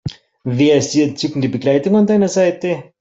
[0.43, 2.91] Wer ist die entzückende Begleitung an deiner Seite?